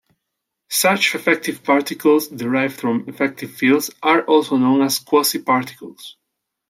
Such 0.71 1.13
"effective 1.13 1.63
particles" 1.63 2.27
derived 2.27 2.79
from 2.79 3.03
effective 3.07 3.51
fields 3.51 3.91
are 4.01 4.23
also 4.23 4.57
known 4.57 4.81
as 4.81 4.99
quasiparticles. 4.99 6.15